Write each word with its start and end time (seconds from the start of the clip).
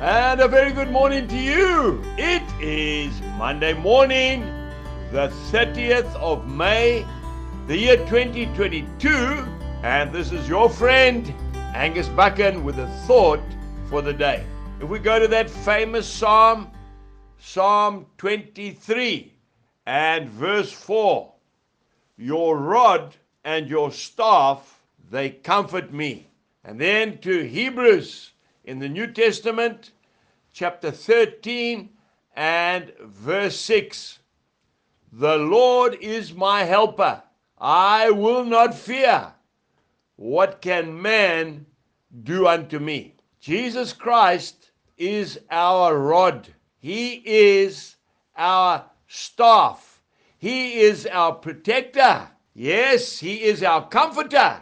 And 0.00 0.40
a 0.40 0.46
very 0.46 0.70
good 0.70 0.92
morning 0.92 1.26
to 1.26 1.36
you. 1.36 2.00
It 2.16 2.44
is 2.62 3.20
Monday 3.36 3.72
morning, 3.72 4.42
the 5.10 5.26
30th 5.50 6.14
of 6.14 6.46
May, 6.46 7.04
the 7.66 7.76
year 7.76 7.96
2022. 8.06 9.08
And 9.82 10.12
this 10.12 10.30
is 10.30 10.48
your 10.48 10.70
friend, 10.70 11.34
Angus 11.74 12.06
Buchan, 12.10 12.62
with 12.62 12.78
a 12.78 12.86
thought 13.08 13.42
for 13.90 14.00
the 14.00 14.12
day. 14.12 14.46
If 14.80 14.88
we 14.88 15.00
go 15.00 15.18
to 15.18 15.26
that 15.26 15.50
famous 15.50 16.06
Psalm, 16.06 16.70
Psalm 17.40 18.06
23 18.18 19.34
and 19.84 20.30
verse 20.30 20.70
4 20.70 21.32
Your 22.16 22.56
rod 22.56 23.16
and 23.42 23.66
your 23.66 23.90
staff, 23.90 24.80
they 25.10 25.30
comfort 25.30 25.92
me. 25.92 26.28
And 26.62 26.80
then 26.80 27.18
to 27.18 27.42
Hebrews 27.48 28.30
in 28.68 28.78
the 28.78 28.88
New 28.88 29.06
Testament, 29.06 29.92
chapter 30.52 30.90
13 30.90 31.88
and 32.36 32.92
verse 33.00 33.58
6. 33.60 34.18
The 35.10 35.38
Lord 35.38 35.94
is 36.02 36.34
my 36.34 36.64
helper. 36.64 37.22
I 37.56 38.10
will 38.10 38.44
not 38.44 38.74
fear. 38.74 39.32
What 40.16 40.60
can 40.60 41.00
man 41.00 41.64
do 42.24 42.46
unto 42.46 42.78
me? 42.78 43.14
Jesus 43.40 43.94
Christ 43.94 44.70
is 44.98 45.40
our 45.50 45.96
rod. 45.96 46.46
He 46.78 47.22
is 47.24 47.96
our 48.36 48.84
staff. 49.06 50.02
He 50.36 50.80
is 50.80 51.06
our 51.06 51.32
protector. 51.32 52.28
Yes, 52.52 53.18
He 53.18 53.44
is 53.44 53.62
our 53.62 53.88
comforter, 53.88 54.60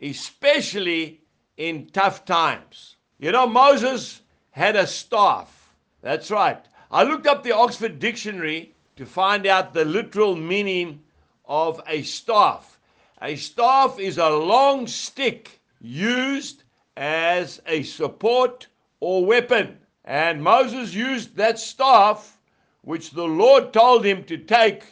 especially 0.00 1.20
in 1.58 1.88
tough 1.88 2.24
times. 2.24 2.96
You 3.18 3.32
know, 3.32 3.46
Moses 3.46 4.20
had 4.50 4.76
a 4.76 4.86
staff. 4.86 5.72
That's 6.02 6.30
right. 6.30 6.64
I 6.90 7.04
looked 7.04 7.26
up 7.26 7.42
the 7.42 7.56
Oxford 7.56 7.98
Dictionary 7.98 8.74
to 8.96 9.06
find 9.06 9.46
out 9.46 9.72
the 9.72 9.84
literal 9.84 10.36
meaning 10.36 11.02
of 11.46 11.80
a 11.86 12.02
staff. 12.02 12.78
A 13.22 13.36
staff 13.36 13.98
is 13.98 14.18
a 14.18 14.28
long 14.28 14.86
stick 14.86 15.60
used 15.80 16.64
as 16.96 17.60
a 17.66 17.82
support 17.82 18.66
or 19.00 19.24
weapon. 19.24 19.78
And 20.04 20.42
Moses 20.42 20.92
used 20.92 21.36
that 21.36 21.58
staff, 21.58 22.38
which 22.82 23.10
the 23.10 23.24
Lord 23.24 23.72
told 23.72 24.04
him 24.04 24.24
to 24.24 24.36
take 24.36 24.84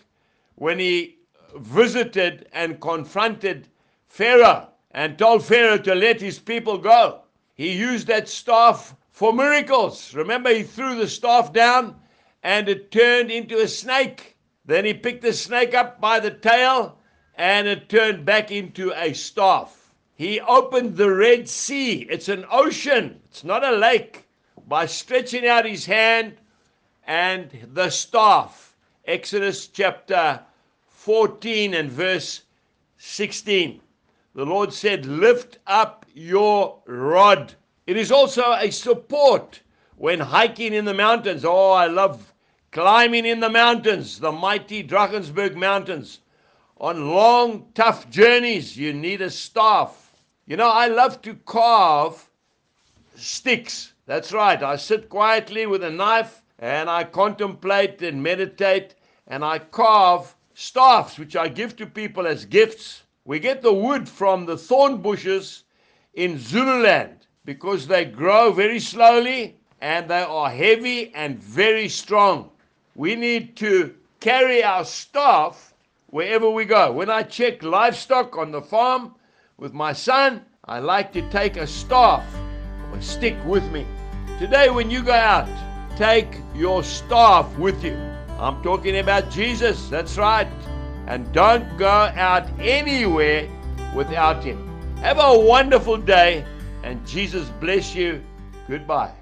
when 0.55 0.79
he 0.79 1.19
visited 1.57 2.49
and 2.53 2.81
confronted 2.81 3.69
Pharaoh 4.07 4.69
and 4.93 5.19
told 5.19 5.45
Pharaoh 5.45 5.79
to 5.79 5.95
let 5.95 6.21
his 6.21 6.39
people 6.39 6.79
go. 6.79 7.22
He 7.63 7.75
used 7.75 8.09
that 8.09 8.29
staff 8.29 8.97
for 9.13 9.33
miracles. 9.33 10.15
Remember, 10.15 10.53
he 10.53 10.65
threw 10.65 10.97
the 10.97 11.07
staff 11.07 11.53
down 11.53 11.95
and 12.43 12.69
it 12.69 12.91
turned 12.91 13.31
into 13.31 13.61
a 13.61 13.69
snake. 13.69 14.37
Then 14.65 14.85
he 14.85 14.95
picked 14.95 15.23
the 15.23 15.33
snake 15.33 15.73
up 15.73 16.01
by 16.01 16.19
the 16.19 16.33
tail 16.33 16.99
and 17.37 17.69
it 17.69 17.89
turned 17.89 18.25
back 18.25 18.51
into 18.51 18.93
a 19.01 19.13
staff. 19.13 19.95
He 20.17 20.41
opened 20.41 20.97
the 20.97 21.15
Red 21.15 21.49
Sea. 21.49 22.05
It's 22.11 22.29
an 22.29 22.47
ocean, 22.51 23.21
it's 23.27 23.45
not 23.45 23.63
a 23.63 23.77
lake. 23.77 24.27
By 24.67 24.87
stretching 24.87 25.47
out 25.47 25.65
his 25.65 25.87
hand 25.87 26.39
and 27.07 27.49
the 27.73 27.91
staff. 27.91 28.75
Exodus 29.05 29.69
chapter 29.69 30.41
14 30.89 31.75
and 31.75 31.93
verse 31.93 32.43
16. 32.99 33.81
The 34.35 34.47
Lord 34.47 34.73
said, 34.73 35.05
Lift 35.05 35.59
up 35.67 36.07
your 36.15 36.83
rod. 36.87 37.55
It 37.87 37.97
is 37.97 38.11
also 38.11 38.53
a 38.53 38.71
support 38.71 39.61
when 39.97 40.21
hiking 40.21 40.73
in 40.73 40.87
the 40.87 40.95
mountains. 40.95 41.45
Oh, 41.45 41.73
I 41.73 41.87
love 41.87 42.33
climbing 42.71 43.27
in 43.27 43.41
the 43.41 43.51
mountains, 43.51 44.19
the 44.19 44.33
mighty 44.33 44.83
Drakensberg 44.83 45.55
Mountains. 45.55 46.21
On 46.79 47.11
long, 47.11 47.67
tough 47.75 48.09
journeys, 48.09 48.77
you 48.77 48.95
need 48.95 49.21
a 49.21 49.31
staff. 49.31 50.13
You 50.47 50.57
know, 50.57 50.71
I 50.71 50.89
love 50.89 51.21
to 51.23 51.35
carve 51.35 52.29
sticks. 53.15 53.93
That's 54.07 54.33
right. 54.33 54.63
I 54.63 54.77
sit 54.77 55.09
quietly 55.09 55.67
with 55.67 55.85
a 55.85 55.91
knife 55.91 56.43
and 56.59 56.89
I 56.89 57.05
contemplate 57.05 58.01
and 58.03 58.23
meditate 58.23 58.95
and 59.27 59.45
I 59.45 59.59
carve 59.59 60.35
staffs, 60.55 61.19
which 61.19 61.37
I 61.37 61.49
give 61.49 61.77
to 61.77 61.87
people 61.87 62.27
as 62.27 62.45
gifts. 62.47 63.03
We 63.25 63.39
get 63.39 63.63
the 63.63 63.73
wood 63.73 64.09
from 64.09 64.47
the 64.47 64.57
thorn 64.57 64.99
bushes 64.99 65.65
in 66.15 66.39
Zululand 66.39 67.27
because 67.45 67.87
they 67.87 68.05
grow 68.05 68.53
very 68.53 68.81
slowly 68.81 69.57
and 69.81 70.09
they 70.09 70.23
are 70.23 70.51
heavy 70.51 71.15
and 71.15 71.39
very 71.41 71.89
strong. 71.89 72.51
We 72.97 73.15
need 73.15 73.57
to 73.57 73.95
carry 74.21 74.65
our 74.65 74.85
staff 74.85 75.73
wherever 76.09 76.51
we 76.51 76.65
go. 76.65 76.93
When 76.93 77.11
I 77.11 77.23
check 77.23 77.63
livestock 77.63 78.37
on 78.37 78.51
the 78.51 78.63
farm 78.63 79.15
with 79.57 79.73
my 79.73 79.93
son, 79.93 80.45
I 80.65 80.81
like 80.81 81.13
to 81.13 81.29
take 81.31 81.57
a 81.57 81.67
staff 81.67 82.25
or 82.93 83.01
stick 83.01 83.37
with 83.47 83.65
me. 83.71 83.87
Today, 84.39 84.71
when 84.71 84.91
you 84.91 85.03
go 85.03 85.13
out, 85.13 85.49
take 85.97 86.39
your 86.55 86.83
staff 86.83 87.57
with 87.57 87.83
you. 87.85 87.95
I'm 88.39 88.63
talking 88.63 88.99
about 88.99 89.31
Jesus, 89.31 89.89
that's 89.89 90.19
right. 90.19 90.49
And 91.07 91.31
don't 91.33 91.77
go 91.79 91.89
out 91.89 92.49
anywhere 92.61 93.49
without 93.95 94.45
Him. 94.45 94.69
Have 94.99 95.19
a 95.19 95.39
wonderful 95.39 95.97
day, 95.97 96.45
and 96.83 97.05
Jesus 97.07 97.49
bless 97.61 97.95
you. 97.95 98.23
Goodbye. 98.69 99.13